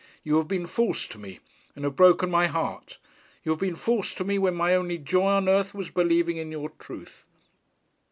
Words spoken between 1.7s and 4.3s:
and have broken my heart. You have been false to